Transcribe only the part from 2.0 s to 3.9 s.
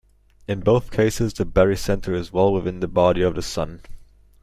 is well within the body of the Sun.